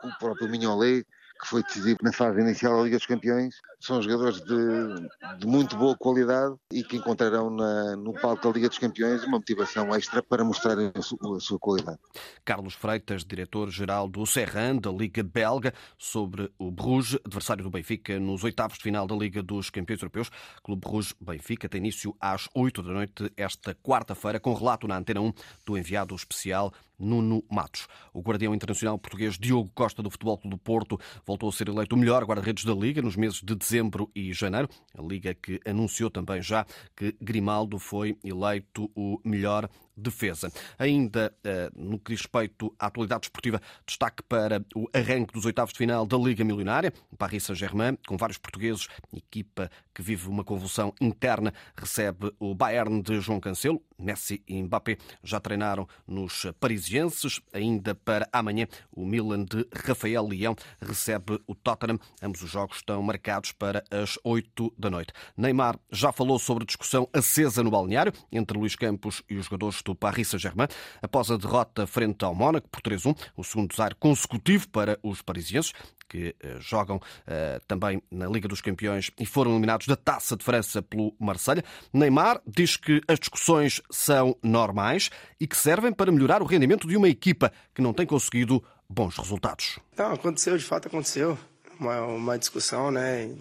o 0.03 0.19
próprio 0.19 0.49
Mignolet, 0.49 1.07
que 1.41 1.49
foi 1.49 1.63
decisivo 1.63 1.99
na 2.03 2.13
fase 2.13 2.41
inicial 2.41 2.77
da 2.77 2.85
Liga 2.85 2.97
dos 2.97 3.07
Campeões. 3.07 3.61
São 3.81 4.03
jogadores 4.03 4.43
de, 4.43 5.39
de 5.39 5.47
muito 5.47 5.75
boa 5.75 5.97
qualidade 5.97 6.55
e 6.71 6.85
que 6.85 6.99
encontrarão 6.99 7.49
na, 7.49 7.97
no 7.97 8.13
palco 8.13 8.47
da 8.47 8.55
Liga 8.55 8.69
dos 8.69 8.77
Campeões 8.77 9.25
uma 9.25 9.39
motivação 9.39 9.95
extra 9.95 10.23
para 10.23 10.45
mostrarem 10.45 10.93
a, 10.95 11.01
su, 11.01 11.19
a 11.35 11.41
sua 11.41 11.59
qualidade. 11.59 11.99
Carlos 12.45 12.75
Freitas, 12.75 13.25
diretor-geral 13.25 14.07
do 14.07 14.27
Serran, 14.27 14.77
da 14.77 14.91
Liga 14.91 15.23
Belga, 15.23 15.73
sobre 15.97 16.53
o 16.59 16.71
Bruges, 16.71 17.19
adversário 17.25 17.65
do 17.65 17.71
Benfica 17.71 18.21
nos 18.21 18.45
oitavos 18.45 18.77
de 18.77 18.83
final 18.83 19.07
da 19.07 19.17
Liga 19.17 19.43
dos 19.43 19.71
Campeões 19.71 20.03
Europeus. 20.03 20.31
Clube 20.63 20.83
Bruges 20.87 21.15
Benfica 21.19 21.67
tem 21.67 21.79
início 21.79 22.15
às 22.21 22.51
8 22.55 22.83
da 22.83 22.93
noite 22.93 23.33
esta 23.35 23.75
quarta-feira, 23.75 24.39
com 24.39 24.53
relato 24.53 24.87
na 24.87 24.99
Antena 24.99 25.23
1 25.23 25.33
do 25.65 25.79
enviado 25.79 26.15
especial 26.15 26.71
Nuno 26.99 27.43
Matos. 27.51 27.89
O 28.13 28.21
guardião 28.21 28.55
internacional 28.55 28.99
português 28.99 29.39
Diogo 29.39 29.71
Costa 29.75 30.03
do 30.03 30.11
Futebol 30.11 30.37
Clube 30.37 30.55
do 30.55 30.59
Porto 30.59 31.01
voltou 31.27 31.49
a 31.49 31.53
ser 31.53 31.69
eleito 31.69 31.97
o 31.97 31.99
melhor 31.99 32.23
guarda-redes 32.25 32.65
da 32.65 32.75
Liga 32.75 33.01
nos 33.01 33.17
meses 33.17 33.41
de 33.41 33.55
dezembro 33.55 33.70
e 34.15 34.33
janeiro. 34.33 34.69
A 34.97 35.03
Liga 35.03 35.35
que 35.35 35.61
anunciou 35.65 36.11
também 36.11 36.43
já 36.43 36.67
que 36.97 37.15
Grimaldo 37.21 37.79
foi 37.79 38.17
eleito 38.25 38.91
o 38.95 39.21
melhor 39.25 39.69
defesa. 39.97 40.51
Ainda 40.79 41.33
uh, 41.45 41.81
no 41.81 41.99
que 41.99 42.13
diz 42.13 42.21
respeito 42.21 42.75
à 42.79 42.87
atualidade 42.87 43.27
esportiva, 43.27 43.61
destaque 43.87 44.23
para 44.23 44.65
o 44.75 44.89
arranque 44.95 45.33
dos 45.33 45.45
oitavos 45.45 45.73
de 45.73 45.79
final 45.79 46.07
da 46.07 46.17
Liga 46.17 46.45
Milionária. 46.45 46.93
Paris 47.19 47.45
Saint-Germain, 47.45 47.97
com 48.07 48.17
vários 48.17 48.39
portugueses, 48.39 48.89
equipa 49.13 49.71
que 49.95 50.03
vive 50.03 50.29
uma 50.29 50.45
convulsão 50.45 50.95
interna, 51.01 51.53
recebe 51.77 52.33
o 52.39 52.55
Bayern 52.55 53.03
de 53.03 53.21
João 53.21 53.41
Cancelo. 53.41 53.83
Messi 53.99 54.43
e 54.49 54.63
Mbappé 54.63 54.97
já 55.23 55.39
treinaram 55.39 55.87
nos 56.07 56.47
parisienses. 56.59 57.41
Ainda 57.53 57.95
para 57.95 58.29
amanhã, 58.33 58.67
o 58.91 59.05
Milan 59.05 59.45
de 59.45 59.67
Rafael 59.85 60.27
Leão 60.27 60.57
recebe 60.81 61.39
o 61.47 61.55
Tottenham. 61.55 61.99
Ambos 62.23 62.43
os 62.43 62.51
jogos 62.51 62.79
estão 62.79 63.03
marcados 63.03 63.53
para 63.53 63.85
as 63.91 64.19
8 64.25 64.73
da 64.79 64.89
noite. 64.89 65.13
Neymar 65.37 65.79
já 65.93 66.13
falou 66.13 66.39
sobre 66.39 66.65
a 66.65 66.67
discussão 66.67 67.09
acesa 67.13 67.63
no 67.63 67.71
balneário 67.71 68.13
entre 68.33 68.57
Luís 68.57 68.75
Campos 68.75 69.23
e 69.29 69.37
os 69.37 69.45
jogadores 69.45 69.80
jogadores 69.81 69.83
do 69.83 69.95
Paris 69.95 70.29
Saint-Germain 70.29 70.69
após 71.03 71.31
a 71.31 71.37
derrota 71.37 71.87
frente 71.87 72.25
ao 72.25 72.35
Mónaco 72.35 72.69
por 72.69 72.81
3-1, 72.81 73.17
o 73.37 73.45
segundo 73.45 73.75
zar 73.75 73.95
consecutivo 73.97 74.69
para 74.69 74.99
os 75.03 75.23
parisienses 75.23 75.73
que 76.09 76.35
eh, 76.41 76.57
jogam 76.59 77.01
eh, 77.27 77.61
também 77.69 78.03
na 78.11 78.27
Liga 78.27 78.49
dos 78.49 78.61
Campeões 78.61 79.11
e 79.19 79.25
foram 79.25 79.53
eliminados 79.53 79.87
da 79.87 79.95
Taça 79.95 80.37
de 80.37 80.45
França 80.45 80.83
pelo 80.83 81.15
Marselha. 81.21 81.65
Neymar 81.93 82.41
diz 82.47 82.77
que 82.77 83.01
as 83.07 83.19
discussões 83.19 83.81
são 83.91 84.37
normais 84.43 85.11
e 85.41 85.47
que 85.47 85.57
servem 85.57 85.93
para 85.93 86.11
melhorar 86.11 86.43
o 86.43 86.47
rendimento 86.47 86.89
de 86.89 86.97
uma 86.97 87.09
equipa 87.09 87.53
que 87.73 87.81
não 87.81 87.93
tem 87.93 88.07
conseguido 88.07 88.63
bons 88.89 89.17
resultados. 89.17 89.79
Não, 89.97 90.13
aconteceu, 90.13 90.59
de 90.59 90.65
fato 90.65 90.89
aconteceu. 90.89 91.39
Uma, 91.79 92.01
uma 92.03 92.39
discussão, 92.39 92.91
né? 92.91 93.33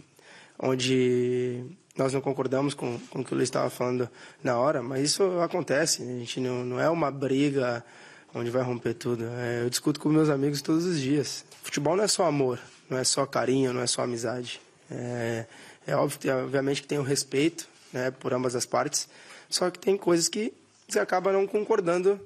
Onde 0.60 1.66
nós 2.00 2.14
não 2.14 2.22
concordamos 2.22 2.74
com, 2.74 2.98
com 3.10 3.20
o 3.20 3.24
que 3.24 3.34
o 3.34 3.36
Luiz 3.36 3.48
estava 3.48 3.70
falando 3.70 4.10
na 4.44 4.58
hora, 4.58 4.82
mas 4.82 5.04
isso 5.04 5.24
acontece. 5.42 6.02
A 6.02 6.06
gente 6.06 6.40
não, 6.40 6.64
não 6.64 6.80
é 6.80 6.90
uma 6.90 7.12
briga 7.12 7.84
onde 8.34 8.50
vai 8.50 8.64
romper 8.64 8.94
tudo. 8.94 9.26
É, 9.26 9.64
eu 9.64 9.70
discuto 9.70 10.00
com 10.00 10.10
meus 10.10 10.30
amigos 10.30 10.62
todos 10.62 10.86
os 10.86 11.00
dias. 11.00 11.44
Futebol 11.62 11.96
não 11.96 12.04
é 12.04 12.08
só 12.08 12.26
amor, 12.26 12.60
não 12.90 12.98
é 12.98 13.04
só 13.04 13.26
carinho, 13.26 13.74
não 13.74 13.82
é 13.82 13.88
só 13.88 14.04
amizade. 14.04 14.62
É, 14.90 15.46
é 15.86 15.96
óbvio, 15.96 16.20
obviamente, 16.44 16.82
que 16.82 16.88
tem 16.88 16.98
o 16.98 17.04
respeito 17.04 17.68
né, 17.92 18.12
por 18.12 18.34
ambas 18.34 18.56
as 18.56 18.66
partes, 18.66 19.08
só 19.50 19.70
que 19.70 19.78
tem 19.78 19.98
coisas 19.98 20.30
que 20.30 20.54
você 20.88 21.00
acaba 21.00 21.32
não 21.34 21.46
concordando 21.46 22.20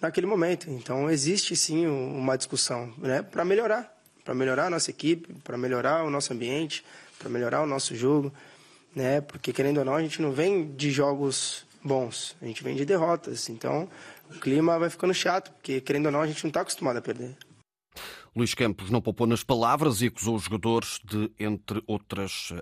naquele 0.00 0.26
momento. 0.26 0.70
Então, 0.70 1.10
existe 1.10 1.54
sim 1.54 1.86
uma 1.86 2.36
discussão 2.36 2.92
né, 2.98 3.22
para 3.22 3.44
melhorar, 3.44 3.92
para 4.24 4.34
melhorar 4.34 4.66
a 4.66 4.70
nossa 4.70 4.90
equipe, 4.90 5.34
para 5.44 5.58
melhorar 5.58 6.04
o 6.04 6.10
nosso 6.10 6.32
ambiente, 6.32 6.84
para 7.18 7.28
melhorar 7.28 7.62
o 7.62 7.66
nosso 7.66 7.94
jogo, 7.94 8.32
né? 8.94 9.20
Porque 9.20 9.52
querendo 9.52 9.78
ou 9.78 9.84
não, 9.84 9.94
a 9.94 10.02
gente 10.02 10.20
não 10.20 10.32
vem 10.32 10.74
de 10.74 10.90
jogos 10.90 11.64
bons, 11.82 12.36
a 12.40 12.46
gente 12.46 12.62
vem 12.62 12.76
de 12.76 12.84
derrotas. 12.84 13.48
Então, 13.48 13.88
o 14.30 14.38
clima 14.38 14.78
vai 14.78 14.90
ficando 14.90 15.14
chato, 15.14 15.52
porque 15.52 15.80
querendo 15.80 16.06
ou 16.06 16.12
não, 16.12 16.20
a 16.20 16.26
gente 16.26 16.42
não 16.44 16.48
está 16.48 16.60
acostumado 16.60 16.96
a 16.96 17.02
perder. 17.02 17.36
Luís 18.34 18.54
Campos 18.54 18.90
não 18.90 19.02
poupou 19.02 19.26
nas 19.26 19.44
palavras 19.44 20.00
e 20.00 20.06
acusou 20.06 20.36
os 20.36 20.44
jogadores 20.44 20.98
de, 21.04 21.30
entre 21.38 21.82
outras 21.86 22.52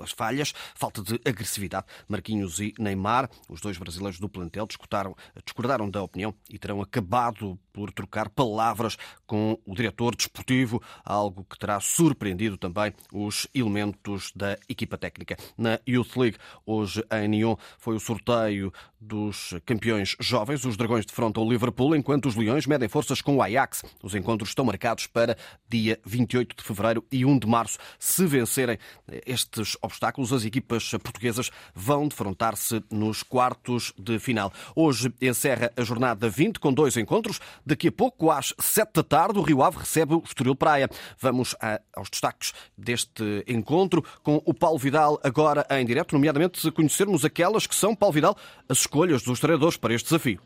as 0.00 0.12
falhas, 0.12 0.52
falta 0.74 1.02
de 1.02 1.20
agressividade. 1.24 1.86
Marquinhos 2.08 2.58
e 2.58 2.74
Neymar, 2.78 3.30
os 3.48 3.60
dois 3.60 3.78
brasileiros 3.78 4.18
do 4.18 4.28
plantel, 4.28 4.66
discordaram 4.66 5.90
da 5.90 6.02
opinião 6.02 6.34
e 6.50 6.58
terão 6.58 6.80
acabado 6.80 7.58
por 7.72 7.92
trocar 7.92 8.30
palavras 8.30 8.96
com 9.26 9.58
o 9.66 9.74
diretor 9.74 10.16
desportivo, 10.16 10.82
algo 11.04 11.44
que 11.44 11.58
terá 11.58 11.78
surpreendido 11.78 12.56
também 12.56 12.92
os 13.12 13.46
elementos 13.54 14.32
da 14.34 14.58
equipa 14.68 14.96
técnica. 14.96 15.36
Na 15.58 15.78
Youth 15.86 16.16
League, 16.16 16.38
hoje 16.64 17.04
em 17.12 17.28
Nyon, 17.28 17.56
foi 17.78 17.94
o 17.94 18.00
sorteio 18.00 18.72
dos 18.98 19.54
campeões 19.66 20.16
jovens. 20.18 20.64
Os 20.64 20.76
Dragões 20.76 21.04
defrontam 21.04 21.44
o 21.44 21.50
Liverpool, 21.50 21.94
enquanto 21.94 22.26
os 22.26 22.34
Leões 22.34 22.66
medem 22.66 22.88
forças 22.88 23.20
com 23.20 23.36
o 23.36 23.42
Ajax. 23.42 23.82
Os 24.02 24.14
encontros 24.14 24.50
estão 24.50 24.64
marcados 24.64 25.06
para 25.06 25.36
dia 25.68 26.00
28 26.04 26.56
de 26.56 26.62
fevereiro 26.62 27.04
e 27.12 27.24
1 27.24 27.38
de 27.38 27.46
março. 27.46 27.78
Se 27.98 28.26
vencerem 28.26 28.78
estes 29.26 29.76
obstáculos, 29.86 30.32
as 30.32 30.44
equipas 30.44 30.90
portuguesas 31.02 31.50
vão 31.74 32.06
defrontar-se 32.08 32.82
nos 32.90 33.22
quartos 33.22 33.92
de 33.98 34.18
final. 34.18 34.52
Hoje 34.74 35.12
encerra 35.20 35.72
a 35.76 35.82
jornada 35.82 36.28
20 36.28 36.60
com 36.60 36.72
dois 36.72 36.96
encontros. 36.96 37.40
Daqui 37.64 37.88
a 37.88 37.92
pouco, 37.92 38.30
às 38.30 38.52
7 38.58 38.90
da 38.94 39.02
tarde, 39.02 39.38
o 39.38 39.42
Rio 39.42 39.62
Ave 39.62 39.78
recebe 39.78 40.14
o 40.14 40.22
Estoril 40.24 40.54
Praia. 40.54 40.88
Vamos 41.18 41.54
aos 41.94 42.10
destaques 42.10 42.52
deste 42.76 43.44
encontro 43.46 44.04
com 44.22 44.42
o 44.44 44.52
Paulo 44.52 44.78
Vidal 44.78 45.18
agora 45.22 45.66
em 45.70 45.86
direto, 45.86 46.12
nomeadamente 46.12 46.70
conhecermos 46.72 47.24
aquelas 47.24 47.66
que 47.66 47.74
são, 47.74 47.94
Paulo 47.94 48.12
Vidal, 48.12 48.36
as 48.68 48.78
escolhas 48.78 49.22
dos 49.22 49.40
treinadores 49.40 49.76
para 49.76 49.94
este 49.94 50.06
desafio. 50.06 50.40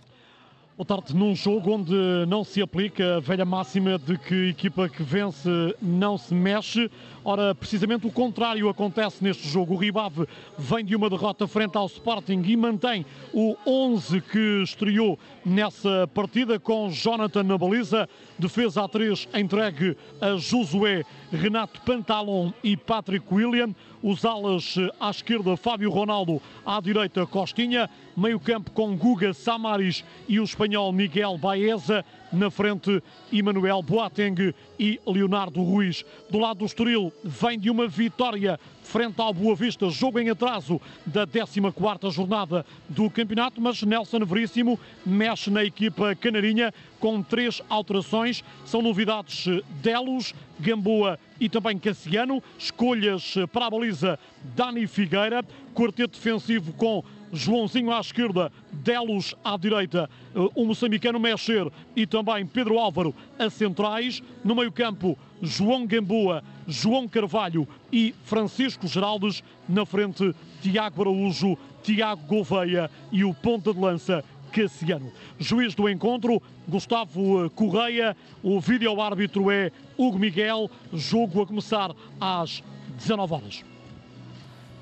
Boa 0.80 0.86
tarde. 0.86 1.14
Num 1.14 1.36
jogo 1.36 1.72
onde 1.72 1.92
não 2.26 2.42
se 2.42 2.62
aplica 2.62 3.18
a 3.18 3.20
velha 3.20 3.44
máxima 3.44 3.98
de 3.98 4.16
que 4.16 4.48
equipa 4.48 4.88
que 4.88 5.02
vence 5.02 5.50
não 5.78 6.16
se 6.16 6.32
mexe, 6.32 6.90
ora, 7.22 7.54
precisamente 7.54 8.06
o 8.06 8.10
contrário 8.10 8.66
acontece 8.66 9.22
neste 9.22 9.46
jogo. 9.46 9.74
O 9.74 9.76
Ribave 9.76 10.26
vem 10.56 10.82
de 10.82 10.96
uma 10.96 11.10
derrota 11.10 11.46
frente 11.46 11.76
ao 11.76 11.84
Sporting 11.84 12.40
e 12.46 12.56
mantém 12.56 13.04
o 13.30 13.58
11 13.66 14.22
que 14.22 14.62
estreou 14.62 15.18
nessa 15.44 16.08
partida 16.14 16.58
com 16.58 16.88
Jonathan 16.90 17.42
na 17.42 17.58
baliza, 17.58 18.08
defesa 18.38 18.82
a 18.82 18.88
3 18.88 19.28
entregue 19.34 19.98
a 20.18 20.36
Josué, 20.36 21.04
Renato 21.30 21.78
Pantalon 21.82 22.52
e 22.64 22.74
Patrick 22.74 23.26
William. 23.30 23.74
Os 24.02 24.24
alas 24.24 24.76
à 24.98 25.10
esquerda, 25.10 25.58
Fábio 25.58 25.90
Ronaldo, 25.90 26.40
à 26.64 26.80
direita, 26.80 27.26
Costinha. 27.26 27.88
Meio-campo 28.16 28.70
com 28.70 28.96
Guga 28.96 29.32
Samaris 29.34 30.04
e 30.26 30.40
o 30.40 30.44
espanhol 30.44 30.90
Miguel 30.90 31.36
Baeza. 31.36 32.04
Na 32.32 32.50
frente, 32.50 33.02
Emanuel 33.32 33.82
Boateng 33.82 34.54
e 34.78 34.98
Leonardo 35.06 35.62
Ruiz. 35.62 36.04
Do 36.30 36.38
lado 36.38 36.60
do 36.60 36.64
Estoril, 36.64 37.12
vem 37.22 37.58
de 37.58 37.68
uma 37.68 37.86
vitória 37.86 38.58
frente 38.82 39.20
ao 39.20 39.32
Boa 39.32 39.54
Vista, 39.54 39.88
jogo 39.90 40.18
em 40.18 40.30
atraso 40.30 40.80
da 41.06 41.26
14ª 41.26 42.10
jornada 42.10 42.66
do 42.88 43.08
campeonato, 43.08 43.60
mas 43.60 43.82
Nelson 43.82 44.24
Veríssimo 44.24 44.78
mexe 45.06 45.50
na 45.50 45.64
equipa 45.64 46.14
canarinha 46.14 46.72
com 47.00 47.22
três 47.22 47.60
alterações. 47.68 48.44
São 48.64 48.82
novidades 48.82 49.46
Delos, 49.82 50.34
Gamboa 50.60 51.18
e 51.40 51.48
também 51.48 51.78
Cassiano. 51.78 52.42
Escolhas 52.58 53.34
para 53.52 53.66
a 53.66 53.70
baliza 53.70 54.18
Dani 54.54 54.86
Figueira. 54.86 55.44
Quarteto 55.74 56.18
defensivo 56.18 56.72
com 56.74 57.02
Joãozinho 57.32 57.92
à 57.92 58.00
esquerda, 58.00 58.50
Delos 58.72 59.34
à 59.44 59.56
direita, 59.56 60.10
o 60.54 60.64
moçambicano 60.64 61.20
Mexer 61.20 61.70
e 61.94 62.04
também 62.06 62.44
Pedro 62.44 62.78
Álvaro 62.78 63.14
a 63.38 63.48
centrais. 63.48 64.22
No 64.44 64.54
meio-campo, 64.54 65.16
João 65.40 65.86
Gamboa, 65.86 66.42
João 66.66 67.08
Carvalho 67.08 67.68
e 67.92 68.14
Francisco 68.24 68.88
Geraldes. 68.88 69.44
Na 69.68 69.86
frente, 69.86 70.34
Tiago 70.60 71.02
Araújo, 71.02 71.56
Tiago 71.82 72.26
Gouveia 72.26 72.90
e 73.12 73.24
o 73.24 73.32
ponta 73.32 73.72
de 73.72 73.80
lança 73.80 74.24
Cassiano. 74.50 75.12
Juiz 75.38 75.74
do 75.74 75.88
encontro, 75.88 76.42
Gustavo 76.68 77.48
Correia. 77.50 78.16
O 78.42 78.60
vídeo-árbitro 78.60 79.50
é 79.50 79.70
Hugo 79.96 80.18
Miguel. 80.18 80.70
Jogo 80.92 81.42
a 81.42 81.46
começar 81.46 81.94
às 82.20 82.62
19 82.98 83.34
horas. 83.34 83.69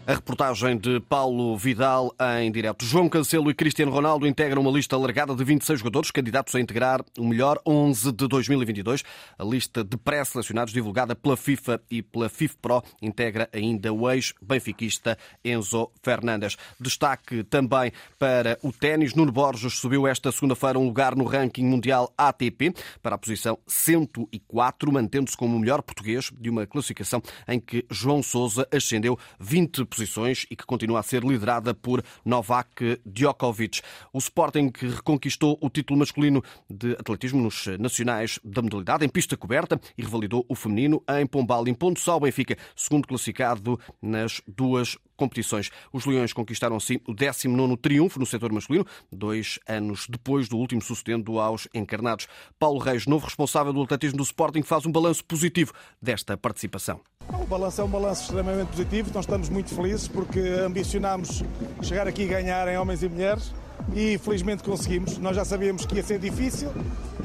A 0.09 0.15
reportagem 0.15 0.79
de 0.79 1.01
Paulo 1.01 1.55
Vidal 1.59 2.15
em 2.41 2.51
direto. 2.51 2.83
João 2.83 3.11
Cancelo 3.11 3.51
e 3.51 3.55
Cristiano 3.55 3.93
Ronaldo 3.93 4.27
integram 4.27 4.63
uma 4.63 4.71
lista 4.71 4.97
alargada 4.97 5.35
de 5.35 5.45
26 5.45 5.81
jogadores 5.81 6.11
candidatos 6.11 6.55
a 6.55 6.61
integrar 6.61 7.05
o 7.19 7.27
melhor 7.27 7.61
11 7.67 8.11
de 8.13 8.27
2022. 8.27 9.05
A 9.39 9.45
lista 9.45 9.85
de 9.85 9.99
pré-selecionados 9.99 10.73
divulgada 10.73 11.15
pela 11.15 11.37
FIFA 11.37 11.83
e 11.91 12.01
pela 12.01 12.31
FIFPro 12.31 12.83
integra 13.03 13.51
ainda 13.53 13.93
o 13.93 14.11
ex-benfiquista 14.11 15.19
Enzo 15.45 15.91
Fernandes. 16.03 16.57
Destaque 16.81 17.45
também 17.45 17.93
para 18.19 18.59
o 18.63 18.73
ténis. 18.73 19.13
Nuno 19.13 19.31
Borges 19.31 19.75
subiu 19.75 20.07
esta 20.07 20.33
segunda-feira 20.33 20.79
um 20.79 20.87
lugar 20.87 21.15
no 21.15 21.25
ranking 21.25 21.67
mundial 21.67 22.11
ATP 22.17 22.73
para 23.03 23.17
a 23.17 23.19
posição 23.19 23.59
104, 23.67 24.91
mantendo-se 24.91 25.37
como 25.37 25.55
o 25.55 25.61
melhor 25.61 25.83
português 25.83 26.31
de 26.41 26.49
uma 26.49 26.67
classificação 26.67 27.23
em 27.47 27.61
que 27.61 27.85
João 27.91 28.23
Sousa 28.23 28.67
ascendeu 28.73 29.19
20 29.39 29.98
posições 29.99 30.47
e 30.49 30.55
que 30.55 30.65
continua 30.65 31.01
a 31.01 31.03
ser 31.03 31.25
liderada 31.25 31.75
por 31.75 32.03
Novak 32.25 33.01
Djokovic. 33.05 33.81
O 34.13 34.19
Sporting 34.19 34.71
reconquistou 34.77 35.59
o 35.61 35.69
título 35.69 35.99
masculino 35.99 36.43
de 36.71 36.93
atletismo 36.93 37.43
nos 37.43 37.67
nacionais 37.79 38.39
da 38.45 38.63
modalidade 38.63 39.05
em 39.05 39.09
pista 39.09 39.37
coberta 39.37 39.81
e 39.97 40.03
revalidou 40.03 40.47
o 40.49 40.55
feminino 40.55 41.03
em 41.09 41.27
Pombal, 41.27 41.67
impondo-se 41.67 42.09
ao 42.09 42.21
Benfica, 42.21 42.57
segundo 42.77 43.09
classificado 43.09 43.79
nas 44.01 44.41
duas 44.47 44.97
competições. 45.17 45.71
Os 45.93 46.07
Leões 46.07 46.33
conquistaram 46.33 46.77
assim 46.77 47.01
o 47.07 47.13
19 47.13 47.77
triunfo 47.79 48.21
no 48.21 48.27
setor 48.27 48.53
masculino, 48.53 48.87
dois 49.13 49.59
anos 49.67 50.07
depois 50.09 50.49
do 50.49 50.57
último 50.57 50.81
sucedendo 50.81 51.41
aos 51.41 51.67
encarnados. 51.75 52.29
Paulo 52.57 52.79
Reis, 52.79 53.05
novo 53.07 53.27
responsável 53.27 53.73
do 53.73 53.83
atletismo 53.83 54.19
do 54.19 54.23
Sporting, 54.23 54.63
faz 54.63 54.87
um 54.87 54.93
balanço 54.93 55.25
positivo 55.25 55.73
desta 56.01 56.37
participação. 56.37 57.01
O 57.33 57.47
balanço 57.47 57.81
é 57.81 57.85
um 57.85 57.89
balanço 57.89 58.23
extremamente 58.23 58.69
positivo, 58.69 59.11
nós 59.15 59.25
estamos 59.25 59.49
muito 59.49 59.75
felizes 59.75 60.09
porque 60.09 60.41
ambicionámos 60.41 61.45
chegar 61.83 62.09
aqui 62.09 62.23
e 62.23 62.27
ganhar 62.27 62.67
em 62.69 62.79
homens 62.79 63.03
e 63.03 63.09
mulheres 63.09 63.53
e 63.95 64.19
felizmente 64.19 64.63
conseguimos. 64.63 65.19
Nós 65.19 65.37
já 65.37 65.45
sabíamos 65.45 65.85
que 65.85 65.97
ia 65.97 66.03
ser 66.03 66.19
difícil. 66.19 66.71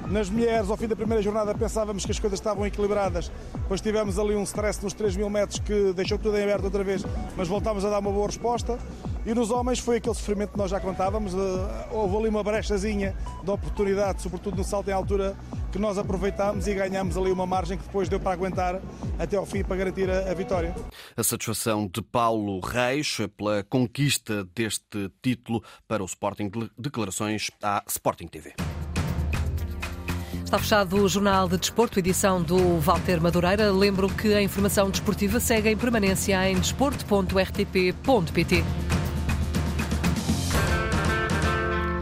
Nas 0.10 0.29
mulheres, 0.29 0.69
ao 0.69 0.77
fim 0.77 0.88
da 0.88 0.95
primeira 0.95 1.22
jornada, 1.22 1.55
pensávamos 1.55 2.05
que 2.05 2.12
as 2.12 2.19
coisas 2.19 2.38
estavam 2.38 2.65
equilibradas, 2.65 3.31
depois 3.53 3.81
tivemos 3.81 4.19
ali 4.19 4.36
um 4.36 4.43
stress 4.43 4.83
nos 4.83 4.93
3 4.93 5.15
mil 5.15 5.29
metros 5.29 5.60
que 5.60 5.93
deixou 5.93 6.17
tudo 6.17 6.38
em 6.38 6.43
aberto 6.43 6.65
outra 6.65 6.83
vez, 6.83 7.03
mas 7.38 7.48
voltámos 7.48 7.83
a 7.86 7.89
dar 7.89 8.00
uma 8.00 8.12
boa 8.12 8.27
resposta. 8.27 8.77
E 9.25 9.34
nos 9.34 9.51
homens 9.51 9.80
foi 9.80 9.98
aquele 9.98 10.15
sofrimento 10.15 10.51
que 10.51 10.58
nós 10.58 10.70
já 10.70 10.80
contávamos. 10.80 11.34
Eh, 11.34 11.38
houve 11.92 12.18
ali 12.18 12.27
uma 12.27 12.44
brechazinha 12.44 13.15
de 13.42 13.50
oportunidade, 13.50 14.22
sobretudo 14.22 14.58
no 14.58 14.65
salto 14.65 14.89
em 14.89 14.92
altura, 14.92 15.34
que 15.72 15.80
nós 15.80 15.98
aproveitámos 15.98 16.68
e 16.68 16.74
ganhámos 16.74 17.15
ali 17.18 17.32
uma 17.32 17.46
margem 17.46 17.77
que 17.77 17.86
depois 17.86 18.10
deu 18.10 18.20
para 18.20 18.34
aguentar 18.34 18.82
até 19.18 19.38
ao 19.38 19.46
fim 19.46 19.63
para 19.63 19.77
garantir 19.77 20.10
a, 20.10 20.30
a 20.30 20.34
vitória. 20.34 20.75
A 21.15 21.24
satisfação 21.24 21.88
de 21.88 22.01
Paulo 22.01 22.60
Reis 22.60 23.18
pela 23.38 23.63
conquista 23.63 24.44
deste 24.53 25.10
título 25.22 25.63
para 25.88 26.03
o 26.03 26.06
Sporting. 26.06 26.51
Declarações 26.77 27.50
à 27.62 27.82
Sporting 27.88 28.27
TV. 28.27 28.53
Está 30.44 30.60
fechado 30.60 30.98
o 30.98 31.08
Jornal 31.08 31.48
de 31.48 31.58
Desporto, 31.58 31.98
edição 31.98 32.44
do 32.44 32.77
Walter 32.80 33.22
Madureira. 33.22 33.72
Lembro 33.72 34.10
que 34.10 34.34
a 34.34 34.42
informação 34.42 34.89
desportiva 34.89 35.39
segue 35.39 35.70
em 35.70 35.77
permanência 35.77 36.46
em 36.48 36.60
desporto.rtp.pt. 36.60 38.92